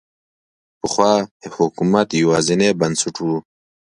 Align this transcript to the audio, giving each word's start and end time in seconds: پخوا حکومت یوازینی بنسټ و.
پخوا 0.79 1.13
حکومت 1.57 2.07
یوازینی 2.21 2.69
بنسټ 2.79 3.15
و. 3.21 3.27